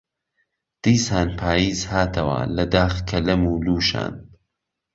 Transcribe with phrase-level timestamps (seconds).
[0.83, 4.13] دیسان پاییز هاتهوه له داخ کهلهم و لووشان